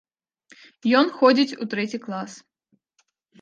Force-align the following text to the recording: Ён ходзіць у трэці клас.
Ён 0.99 1.11
ходзіць 1.17 1.57
у 1.61 1.67
трэці 1.75 2.01
клас. 2.07 2.31